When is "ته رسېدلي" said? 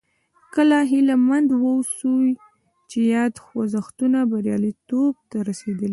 5.29-5.89